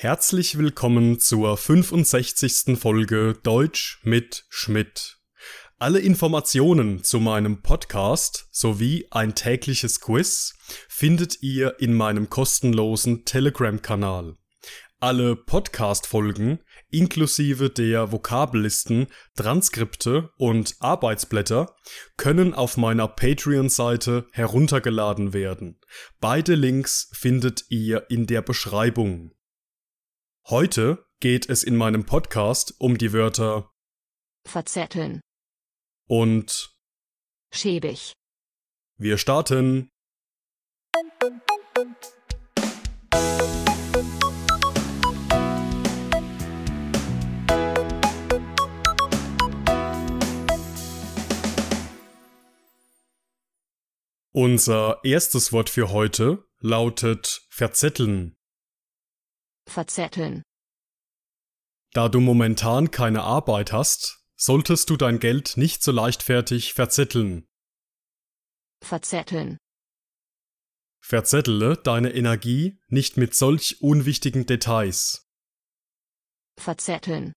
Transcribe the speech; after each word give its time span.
Herzlich 0.00 0.56
willkommen 0.56 1.18
zur 1.18 1.56
65. 1.56 2.78
Folge 2.78 3.34
Deutsch 3.42 3.98
mit 4.04 4.44
Schmidt. 4.48 5.18
Alle 5.80 5.98
Informationen 5.98 7.02
zu 7.02 7.18
meinem 7.18 7.62
Podcast 7.62 8.46
sowie 8.52 9.08
ein 9.10 9.34
tägliches 9.34 10.00
Quiz 10.00 10.54
findet 10.88 11.42
ihr 11.42 11.80
in 11.80 11.94
meinem 11.94 12.30
kostenlosen 12.30 13.24
Telegram-Kanal. 13.24 14.36
Alle 15.00 15.34
Podcast-Folgen 15.34 16.60
inklusive 16.90 17.68
der 17.68 18.12
Vokabellisten, 18.12 19.08
Transkripte 19.34 20.30
und 20.36 20.76
Arbeitsblätter 20.78 21.74
können 22.16 22.54
auf 22.54 22.76
meiner 22.76 23.08
Patreon-Seite 23.08 24.28
heruntergeladen 24.30 25.32
werden. 25.32 25.80
Beide 26.20 26.54
Links 26.54 27.10
findet 27.14 27.64
ihr 27.68 28.08
in 28.10 28.28
der 28.28 28.42
Beschreibung. 28.42 29.32
Heute 30.50 31.04
geht 31.20 31.50
es 31.50 31.62
in 31.62 31.76
meinem 31.76 32.06
Podcast 32.06 32.74
um 32.78 32.96
die 32.96 33.12
Wörter 33.12 33.70
verzetteln, 34.46 35.20
und 36.08 36.74
schäbig, 37.52 38.14
wir 38.96 39.18
starten. 39.18 39.90
Unser 54.32 55.00
erstes 55.04 55.52
Wort 55.52 55.68
für 55.68 55.92
heute 55.92 56.42
lautet 56.60 57.46
verzetteln. 57.50 58.37
Verzetteln, 59.68 60.42
Da 61.92 62.08
du 62.08 62.20
momentan 62.20 62.90
keine 62.90 63.22
Arbeit 63.22 63.72
hast, 63.72 64.18
solltest 64.36 64.90
du 64.90 64.96
dein 64.96 65.18
Geld 65.20 65.56
nicht 65.56 65.82
so 65.82 65.92
leichtfertig 65.92 66.74
verzetteln. 66.74 67.46
verzetteln, 68.84 69.58
Verzettele 71.00 71.76
deine 71.76 72.12
Energie 72.12 72.78
nicht 72.88 73.16
mit 73.16 73.34
solch 73.34 73.80
unwichtigen 73.80 74.46
Details. 74.46 75.26
verzetteln, 76.60 77.32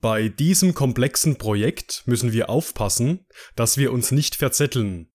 Bei 0.00 0.28
diesem 0.28 0.74
komplexen 0.74 1.38
Projekt 1.38 2.02
müssen 2.06 2.32
wir 2.32 2.50
aufpassen, 2.50 3.26
dass 3.56 3.76
wir 3.78 3.92
uns 3.92 4.10
nicht 4.12 4.34
verzetteln. 4.36 5.10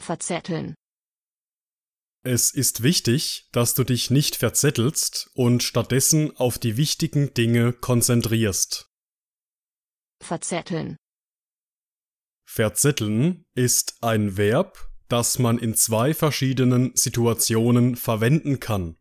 verzetteln, 0.00 0.74
Es 2.28 2.50
ist 2.50 2.82
wichtig, 2.82 3.48
dass 3.52 3.74
du 3.74 3.84
dich 3.84 4.10
nicht 4.10 4.34
verzettelst 4.34 5.30
und 5.34 5.62
stattdessen 5.62 6.36
auf 6.36 6.58
die 6.58 6.76
wichtigen 6.76 7.32
Dinge 7.34 7.72
konzentrierst. 7.72 8.90
verzetteln, 10.20 10.96
Verzetteln 12.44 13.44
ist 13.54 13.98
ein 14.00 14.36
Verb, 14.36 14.90
das 15.06 15.38
man 15.38 15.58
in 15.58 15.76
zwei 15.76 16.14
verschiedenen 16.14 16.96
Situationen 16.96 17.94
verwenden 17.94 18.58
kann. 18.58 18.96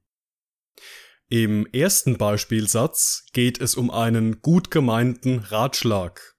Im 1.28 1.66
ersten 1.74 2.20
Beispielsatz 2.20 3.26
geht 3.34 3.60
es 3.60 3.74
um 3.74 3.90
einen 3.90 4.44
gut 4.44 4.70
gemeinten 4.70 5.40
Ratschlag. 5.40 6.36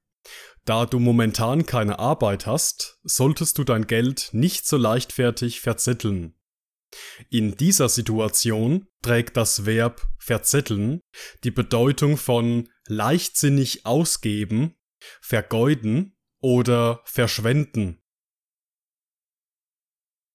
Da 0.64 0.86
du 0.86 1.00
momentan 1.00 1.66
keine 1.66 1.98
Arbeit 1.98 2.46
hast, 2.46 3.00
solltest 3.02 3.58
du 3.58 3.64
dein 3.64 3.88
Geld 3.88 4.28
nicht 4.30 4.68
so 4.68 4.76
leichtfertig 4.76 5.60
verzetteln. 5.60 6.35
In 7.30 7.56
dieser 7.56 7.88
Situation 7.88 8.86
trägt 9.02 9.36
das 9.36 9.66
Verb 9.66 10.06
verzetteln 10.18 11.00
die 11.44 11.50
Bedeutung 11.50 12.16
von 12.16 12.68
leichtsinnig 12.86 13.86
ausgeben, 13.86 14.74
vergeuden 15.20 16.16
oder 16.40 17.00
verschwenden. 17.04 18.02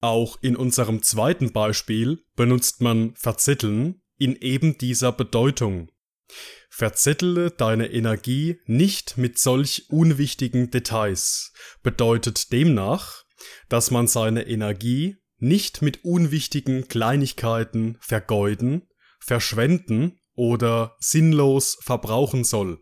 Auch 0.02 0.42
in 0.42 0.56
unserem 0.56 1.04
zweiten 1.04 1.52
Beispiel 1.52 2.26
benutzt 2.36 2.82
man 2.82 3.16
verzetteln 3.16 4.02
in 4.18 4.36
eben 4.36 4.78
dieser 4.78 5.12
Bedeutung. 5.12 5.92
Verzettele 6.70 7.52
deine 7.52 7.92
Energie 7.92 8.60
nicht 8.66 9.18
mit 9.18 9.38
solch 9.38 9.90
unwichtigen 9.90 10.72
Details 10.72 11.54
bedeutet 11.84 12.52
demnach, 12.52 13.24
dass 13.70 13.92
man 13.92 14.08
seine 14.08 14.48
Energie 14.48 15.18
nicht 15.42 15.82
mit 15.82 16.06
unwichtigen 16.06 16.88
Kleinigkeiten 16.88 17.98
vergeuden, 18.00 18.88
verschwenden 19.20 20.20
oder 20.36 20.96
sinnlos 21.00 21.78
verbrauchen 21.82 22.44
soll. 22.44 22.82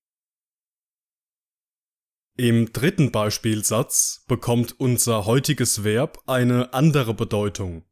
Im 2.37 2.71
dritten 2.71 3.11
Beispielsatz 3.11 4.23
bekommt 4.27 4.79
unser 4.79 5.25
heutiges 5.25 5.83
Verb 5.83 6.19
eine 6.25 6.73
andere 6.73 7.13
Bedeutung. 7.13 7.85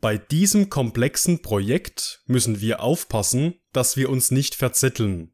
Bei 0.00 0.18
diesem 0.18 0.68
komplexen 0.68 1.40
Projekt 1.40 2.22
müssen 2.26 2.60
wir 2.60 2.82
aufpassen, 2.82 3.54
dass 3.72 3.96
wir 3.96 4.10
uns 4.10 4.30
nicht 4.30 4.56
verzetteln. 4.56 5.32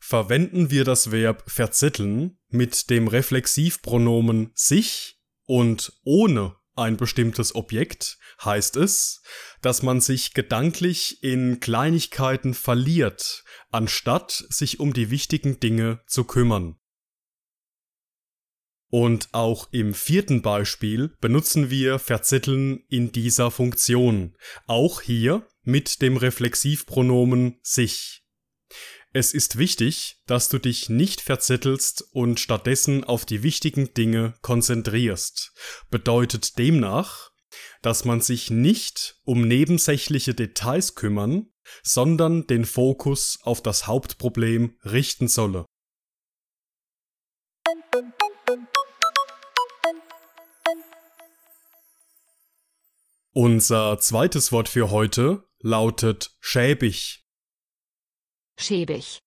Verwenden 0.00 0.70
wir 0.70 0.84
das 0.84 1.10
Verb 1.10 1.44
verzetteln 1.46 2.38
mit 2.48 2.90
dem 2.90 3.08
Reflexivpronomen 3.08 4.50
sich 4.54 5.22
und 5.46 5.92
ohne 6.02 6.56
ein 6.74 6.96
bestimmtes 6.96 7.54
Objekt, 7.54 8.18
heißt 8.44 8.76
es, 8.76 9.22
dass 9.60 9.82
man 9.82 10.00
sich 10.00 10.34
gedanklich 10.34 11.22
in 11.22 11.60
Kleinigkeiten 11.60 12.54
verliert, 12.54 13.44
anstatt 13.70 14.44
sich 14.48 14.80
um 14.80 14.92
die 14.92 15.10
wichtigen 15.10 15.60
Dinge 15.60 16.00
zu 16.06 16.24
kümmern. 16.24 16.76
Und 18.88 19.30
auch 19.32 19.68
im 19.72 19.94
vierten 19.94 20.42
Beispiel 20.42 21.16
benutzen 21.20 21.70
wir 21.70 21.98
verzetteln 21.98 22.84
in 22.88 23.10
dieser 23.10 23.50
Funktion, 23.50 24.36
auch 24.66 25.00
hier 25.00 25.46
mit 25.62 26.02
dem 26.02 26.18
Reflexivpronomen 26.18 27.58
sich. 27.62 28.21
Es 29.14 29.34
ist 29.34 29.58
wichtig, 29.58 30.22
dass 30.26 30.48
du 30.48 30.58
dich 30.58 30.88
nicht 30.88 31.20
verzettelst 31.20 32.02
und 32.12 32.40
stattdessen 32.40 33.04
auf 33.04 33.26
die 33.26 33.42
wichtigen 33.42 33.92
Dinge 33.92 34.34
konzentrierst. 34.40 35.52
Bedeutet 35.90 36.56
demnach, 36.56 37.30
dass 37.82 38.06
man 38.06 38.22
sich 38.22 38.50
nicht 38.50 39.16
um 39.24 39.46
nebensächliche 39.46 40.32
Details 40.32 40.94
kümmern, 40.94 41.52
sondern 41.82 42.46
den 42.46 42.64
Fokus 42.64 43.38
auf 43.42 43.62
das 43.62 43.86
Hauptproblem 43.86 44.78
richten 44.82 45.28
solle. 45.28 45.66
Unser 53.34 53.98
zweites 53.98 54.52
Wort 54.52 54.70
für 54.70 54.90
heute 54.90 55.44
lautet 55.60 56.34
schäbig. 56.40 57.21
Schäbig, 58.58 59.18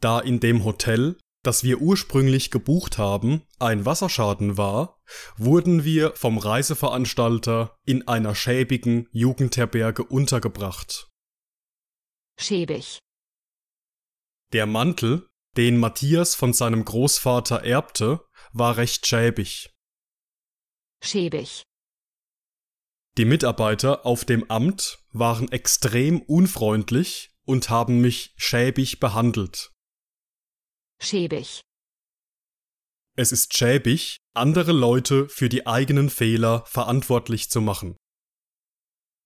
Da 0.00 0.20
in 0.20 0.40
dem 0.40 0.64
Hotel, 0.64 1.18
das 1.44 1.64
wir 1.64 1.80
ursprünglich 1.80 2.50
gebucht 2.50 2.98
haben, 2.98 3.46
ein 3.58 3.84
Wasserschaden 3.84 4.56
war, 4.56 5.00
wurden 5.36 5.84
wir 5.84 6.14
vom 6.14 6.38
Reiseveranstalter 6.38 7.76
in 7.84 8.06
einer 8.06 8.34
schäbigen 8.34 9.08
Jugendherberge 9.12 10.04
untergebracht. 10.04 11.08
schäbig, 12.38 12.98
Der 14.52 14.66
Mantel, 14.66 15.26
den 15.56 15.78
Matthias 15.78 16.34
von 16.34 16.52
seinem 16.52 16.84
Großvater 16.84 17.64
erbte, 17.64 18.24
war 18.52 18.76
recht 18.76 19.06
schäbig. 19.06 19.70
schäbig, 21.02 21.62
Die 23.16 23.24
Mitarbeiter 23.24 24.06
auf 24.06 24.24
dem 24.24 24.48
Amt 24.50 24.98
waren 25.12 25.50
extrem 25.50 26.20
unfreundlich 26.22 27.30
und 27.48 27.70
haben 27.70 28.00
mich 28.00 28.34
schäbig 28.36 29.00
behandelt. 29.00 29.72
schäbig, 31.00 31.62
Es 33.16 33.32
ist 33.32 33.56
schäbig, 33.56 34.18
andere 34.34 34.72
Leute 34.72 35.28
für 35.30 35.48
die 35.48 35.66
eigenen 35.66 36.10
Fehler 36.10 36.64
verantwortlich 36.66 37.48
zu 37.50 37.62
machen. 37.62 37.96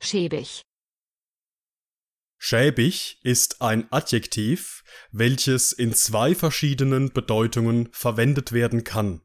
schäbig, 0.01 0.63
Schäbig 2.39 3.21
ist 3.23 3.61
ein 3.61 3.91
Adjektiv, 3.93 4.83
welches 5.11 5.73
in 5.73 5.95
zwei 5.95 6.35
verschiedenen 6.35 7.13
Bedeutungen 7.13 7.89
verwendet 7.93 8.53
werden 8.53 8.85
kann. 8.85 9.23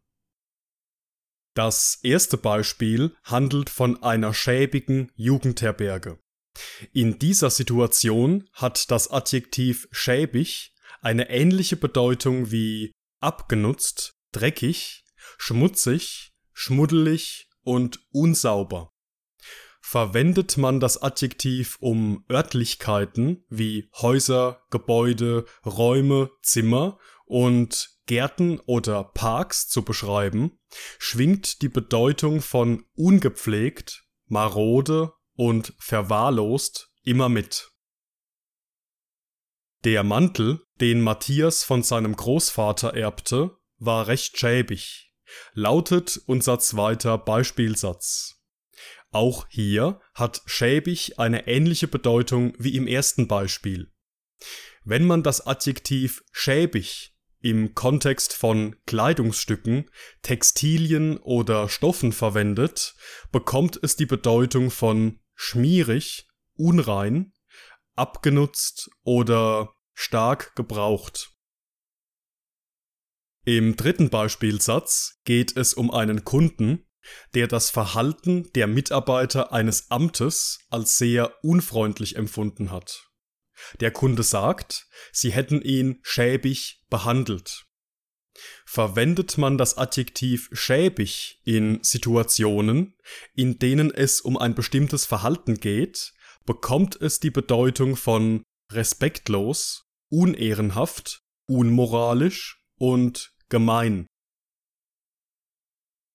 Das 1.56 2.00
erste 2.04 2.38
Beispiel 2.38 3.16
handelt 3.24 3.70
von 3.70 4.02
einer 4.04 4.34
schäbigen 4.34 5.12
Jugendherberge. 5.16 6.20
In 6.94 7.20
dieser 7.20 7.50
Situation 7.50 8.50
hat 8.54 8.92
das 8.92 9.10
Adjektiv 9.10 9.88
schäbig 9.92 10.74
eine 11.02 11.30
ähnliche 11.30 11.78
Bedeutung 11.78 12.52
wie 12.52 12.92
abgenutzt, 13.20 14.16
dreckig, 14.32 15.06
schmutzig, 15.38 16.34
schmuddelig 16.54 17.50
und 17.62 18.00
unsauber. 18.12 18.94
Verwendet 19.82 20.58
man 20.58 20.80
das 20.80 21.02
Adjektiv, 21.02 21.78
um 21.80 22.26
Örtlichkeiten 22.30 23.46
wie 23.50 23.90
Häuser, 24.02 24.62
Gebäude, 24.70 25.46
Räume, 25.66 26.30
Zimmer 26.42 27.00
und 27.26 27.92
Gärten 28.06 28.60
oder 28.66 29.04
Parks 29.04 29.68
zu 29.68 29.84
beschreiben, 29.84 30.58
schwingt 30.98 31.62
die 31.62 31.70
Bedeutung 31.70 32.42
von 32.42 32.86
ungepflegt, 32.96 34.06
marode 34.26 35.14
und 35.38 35.74
verwahrlost 35.80 36.92
immer 37.04 37.30
mit. 37.30 37.70
Der 39.86 40.04
Mantel, 40.04 40.60
den 40.82 41.00
Matthias 41.00 41.64
von 41.64 41.84
seinem 41.84 42.16
Großvater 42.16 42.94
erbte, 42.94 43.56
war 43.78 44.08
recht 44.08 44.38
schäbig, 44.38 45.14
lautet 45.54 46.20
unser 46.26 46.60
zweiter 46.60 47.18
Beispielsatz. 47.18 48.42
Auch 49.12 49.48
hier 49.50 50.02
hat 50.14 50.42
schäbig 50.46 51.20
eine 51.20 51.48
ähnliche 51.48 51.88
Bedeutung 51.88 52.54
wie 52.58 52.76
im 52.76 52.88
ersten 52.88 53.28
Beispiel. 53.28 53.94
Wenn 54.84 55.06
man 55.06 55.24
das 55.24 55.46
Adjektiv 55.46 56.24
schäbig 56.32 57.14
im 57.40 57.76
Kontext 57.76 58.34
von 58.34 58.76
Kleidungsstücken, 58.86 59.90
Textilien 60.24 61.18
oder 61.18 61.70
Stoffen 61.70 62.12
verwendet, 62.12 62.96
bekommt 63.32 63.80
es 63.82 63.96
die 63.96 64.06
Bedeutung 64.06 64.72
von 64.72 65.20
schmierig, 65.38 66.28
unrein, 66.56 67.32
abgenutzt 67.96 68.90
oder 69.04 69.74
stark 69.94 70.56
gebraucht. 70.56 71.32
Im 73.46 73.78
dritten 73.78 74.10
Beispielsatz 74.10 75.22
geht 75.24 75.56
es 75.56 75.74
um 75.74 75.90
einen 75.90 76.26
Kunden, 76.26 76.86
der 77.34 77.48
das 77.48 77.70
Verhalten 77.70 78.52
der 78.54 78.68
Mitarbeiter 78.68 79.54
eines 79.54 79.90
Amtes 79.90 80.60
als 80.70 80.98
sehr 80.98 81.34
unfreundlich 81.44 82.18
empfunden 82.18 82.72
hat. 82.72 83.08
Der 83.80 83.92
Kunde 83.92 84.24
sagt, 84.24 84.88
sie 85.14 85.32
hätten 85.32 85.62
ihn 85.62 86.00
schäbig 86.04 86.84
behandelt. 86.90 87.67
Verwendet 88.66 89.38
man 89.38 89.58
das 89.58 89.78
Adjektiv 89.78 90.50
schäbig 90.52 91.40
in 91.44 91.80
Situationen, 91.84 92.96
in 93.34 93.60
denen 93.60 93.92
es 93.92 94.22
um 94.22 94.38
ein 94.38 94.56
bestimmtes 94.56 95.06
Verhalten 95.06 95.60
geht, 95.60 96.14
bekommt 96.46 97.00
es 97.02 97.20
die 97.20 97.32
Bedeutung 97.32 97.96
von 97.96 98.44
respektlos, 98.72 99.86
unehrenhaft, 100.10 101.22
unmoralisch 101.48 102.62
und 102.80 103.34
gemein. 103.50 104.08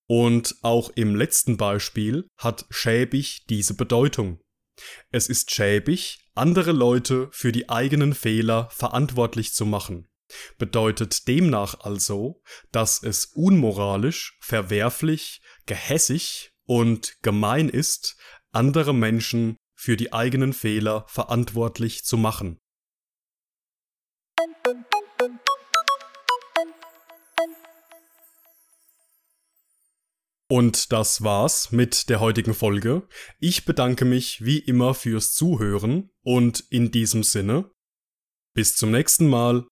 Und 0.09 0.57
auch 0.63 0.91
im 0.95 1.15
letzten 1.15 1.57
Beispiel 1.57 2.27
hat 2.37 2.67
schäbig 2.71 3.47
diese 3.49 3.75
Bedeutung. 3.75 4.41
Es 5.11 5.29
ist 5.29 5.51
schäbig, 5.51 6.29
andere 6.35 6.73
Leute 6.73 7.29
für 7.33 7.53
die 7.53 7.69
eigenen 7.69 8.15
Fehler 8.15 8.69
verantwortlich 8.71 9.55
zu 9.55 9.65
machen. 9.65 10.09
Bedeutet 10.59 11.27
demnach 11.29 11.81
also, 11.81 12.43
dass 12.71 13.03
es 13.03 13.27
unmoralisch, 13.27 14.39
verwerflich, 14.41 15.41
gehässig 15.67 16.53
und 16.65 17.17
gemein 17.23 17.69
ist, 17.69 18.17
andere 18.53 18.95
Menschen 18.95 19.57
für 19.75 19.97
die 19.97 20.13
eigenen 20.13 20.53
Fehler 20.53 21.05
verantwortlich 21.09 22.05
zu 22.05 22.17
machen. 22.17 22.59
Und 30.49 30.93
das 30.93 31.25
war's 31.25 31.73
mit 31.73 32.11
der 32.11 32.21
heutigen 32.21 32.53
Folge. 32.53 33.09
Ich 33.41 33.65
bedanke 33.65 34.05
mich 34.05 34.45
wie 34.45 34.59
immer 34.59 34.93
fürs 34.93 35.33
Zuhören 35.33 36.11
und 36.23 36.61
in 36.69 36.91
diesem 36.91 37.23
Sinne 37.23 37.71
bis 38.55 38.77
zum 38.77 38.91
nächsten 38.91 39.29
Mal. 39.29 39.67